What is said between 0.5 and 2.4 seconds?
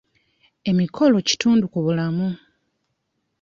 Emikolo kitundu ku bulamu.